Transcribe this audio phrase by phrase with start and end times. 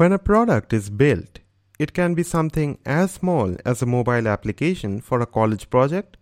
[0.00, 1.40] When a product is built,
[1.78, 6.16] it can be something as small as a mobile application for a college project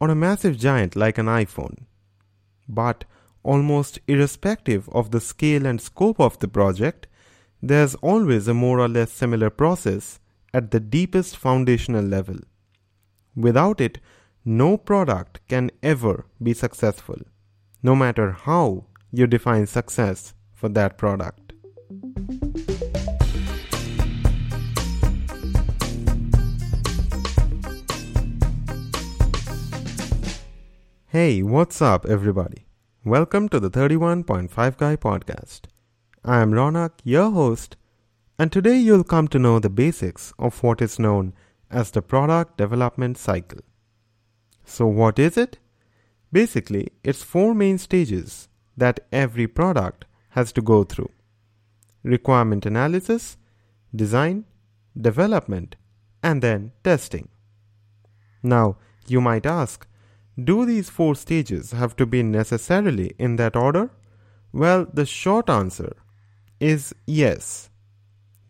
[0.00, 1.84] or a massive giant like an iPhone.
[2.66, 3.04] But
[3.42, 7.06] almost irrespective of the scale and scope of the project,
[7.62, 10.18] there's always a more or less similar process
[10.54, 12.38] at the deepest foundational level.
[13.36, 13.98] Without it,
[14.46, 17.18] no product can ever be successful,
[17.82, 21.43] no matter how you define success for that product.
[31.16, 32.66] Hey, what's up, everybody?
[33.04, 35.60] Welcome to the 31.5 Guy podcast.
[36.24, 37.76] I am Rounak, your host,
[38.36, 41.32] and today you'll come to know the basics of what is known
[41.70, 43.60] as the product development cycle.
[44.64, 45.60] So, what is it?
[46.32, 51.12] Basically, it's four main stages that every product has to go through
[52.02, 53.36] requirement analysis,
[53.94, 54.46] design,
[55.00, 55.76] development,
[56.24, 57.28] and then testing.
[58.42, 59.86] Now, you might ask,
[60.42, 63.90] do these four stages have to be necessarily in that order?
[64.52, 65.96] Well, the short answer
[66.60, 67.70] is yes.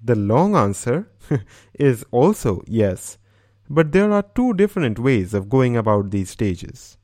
[0.03, 1.11] The long answer
[1.75, 3.19] is also yes,
[3.69, 6.99] but there are two different ways of going about these stages.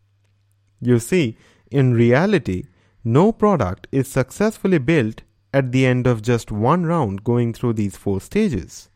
[0.80, 1.36] You see,
[1.70, 2.64] in reality,
[3.04, 5.22] no product is successfully built
[5.52, 8.88] at the end of just one round going through these four stages.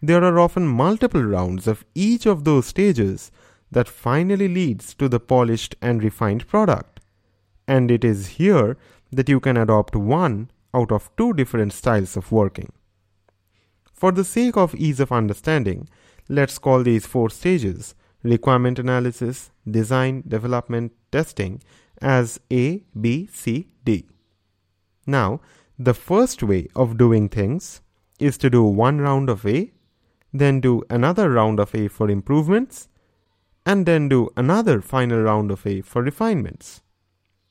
[0.00, 3.30] There are often multiple rounds of each of those stages
[3.72, 7.00] that finally leads to the polished and refined product.
[7.66, 8.76] And it is here
[9.10, 12.72] that you can adopt one out of two different styles of working.
[13.92, 15.88] For the sake of ease of understanding,
[16.28, 21.60] let's call these four stages requirement analysis, design, development, testing
[22.00, 24.06] as A, B, C, D.
[25.06, 25.40] Now,
[25.78, 27.80] the first way of doing things
[28.20, 29.72] is to do one round of A,
[30.32, 32.88] then do another round of A for improvements,
[33.64, 36.82] and then do another final round of A for refinements.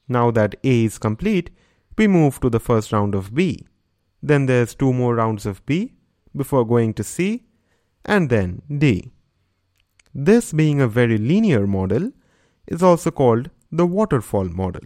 [0.08, 1.52] Now that A is complete,
[1.98, 3.66] we move to the first round of B.
[4.22, 5.94] Then there's two more rounds of B
[6.36, 7.46] before going to C
[8.06, 9.12] and then D.
[10.14, 12.12] This being a very linear model
[12.68, 14.82] is also called the waterfall model.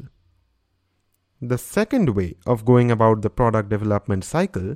[1.42, 4.76] The second way of going about the product development cycle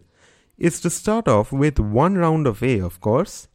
[0.57, 3.47] is to start off with one round of A, of course,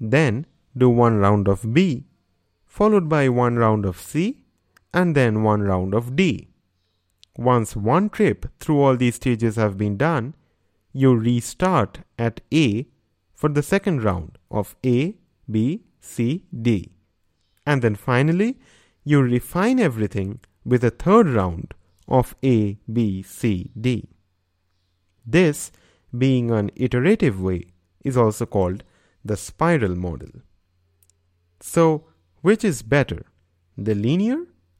[0.00, 2.06] then do one round of B,
[2.78, 4.44] followed by one round of C,
[4.94, 6.48] and then one round of D.
[7.36, 10.32] Once one trip through all these stages have been done,
[10.92, 12.86] you restart at A
[13.34, 15.16] for the second round of A,
[15.50, 16.92] B, C, D.
[17.66, 18.58] And then finally,
[19.02, 21.74] you refine everything with a third round
[22.06, 24.08] of A, B, C, D.
[25.26, 25.72] This,
[26.16, 27.72] being an iterative way,
[28.04, 28.84] is also called
[29.24, 30.30] the spiral model.
[31.60, 32.04] So,
[32.48, 33.26] which is better,
[33.76, 34.38] the linear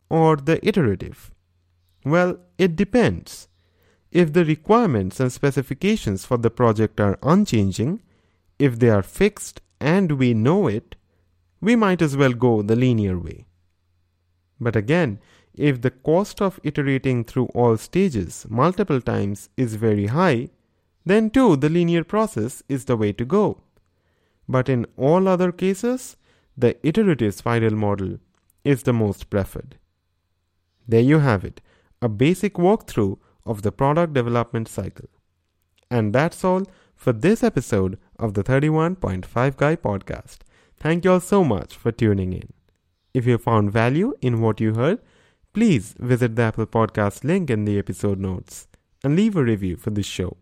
[0.08, 1.30] or the iterative?
[2.02, 3.48] Well, it depends.
[4.10, 8.00] If the requirements and specifications for the project are unchanging,
[8.58, 10.96] if they are fixed and we know it,
[11.60, 13.44] we might as well go the linear way.
[14.58, 15.20] But again,
[15.54, 20.48] if the cost of iterating through all stages multiple times is very high,
[21.04, 23.60] then too the linear process is the way to go.
[24.48, 26.16] But in all other cases,
[26.58, 28.18] the iterative spiral model
[28.64, 29.78] is the most preferred.
[30.88, 31.60] There you have it,
[32.02, 35.08] a basic walkthrough of the product development cycle.
[35.88, 36.64] And that's all
[36.96, 40.38] for this episode of the 31.5 Guy podcast.
[40.76, 42.52] Thank you all so much for tuning in.
[43.14, 44.98] If you found value in what you heard,
[45.52, 48.66] please visit the Apple Podcast link in the episode notes
[49.04, 50.36] and leave a review for this show.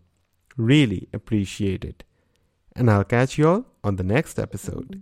[0.57, 2.03] Really appreciate it.
[2.75, 4.99] And I'll catch you all on the next episode.